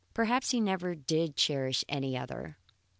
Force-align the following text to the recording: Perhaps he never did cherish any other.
Perhaps 0.15 0.49
he 0.49 0.59
never 0.59 0.95
did 0.95 1.35
cherish 1.35 1.85
any 1.87 2.17
other. 2.17 2.57